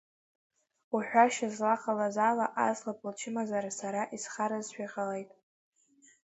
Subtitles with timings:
[0.95, 5.29] Уҳәашьа злаҟаз ала, аӡӷаб лчымазара сара исхаразшәа иҟалеит.